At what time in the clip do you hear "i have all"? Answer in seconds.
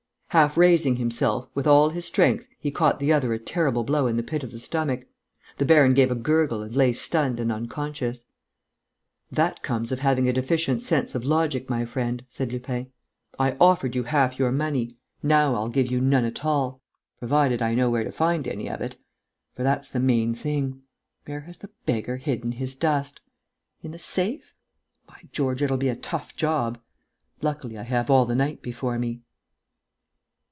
27.77-28.25